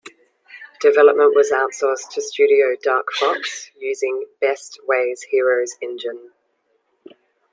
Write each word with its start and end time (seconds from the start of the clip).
Development 0.79 1.35
was 1.35 1.51
outsourced 1.51 2.09
to 2.15 2.21
studio 2.23 2.75
Dark 2.81 3.09
Fox, 3.13 3.69
using 3.77 4.25
Best 4.39 4.79
Way's 4.87 5.21
Heroes 5.29 5.75
engine. 5.79 6.31